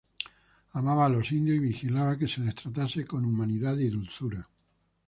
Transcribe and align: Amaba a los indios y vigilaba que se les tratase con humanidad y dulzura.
Amaba 0.73 1.05
a 1.05 1.09
los 1.09 1.31
indios 1.31 1.57
y 1.57 1.59
vigilaba 1.59 2.17
que 2.17 2.27
se 2.27 2.41
les 2.41 2.55
tratase 2.55 3.05
con 3.05 3.23
humanidad 3.23 3.77
y 3.77 3.87
dulzura. 3.91 4.49